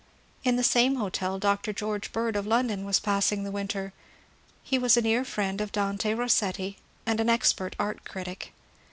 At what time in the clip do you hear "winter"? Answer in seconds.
3.51-3.93